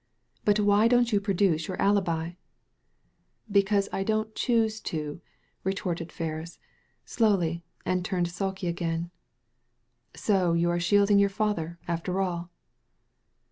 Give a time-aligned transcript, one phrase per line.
[0.43, 2.31] "But why don't you produce your alibi?
[2.79, 3.05] *"
[3.57, 5.21] Because I don't choose to,"
[5.63, 6.57] retorted Ferris,
[7.05, 9.11] slowly, and turned sulky again."
[10.15, 12.49] So you are shielding your father, after all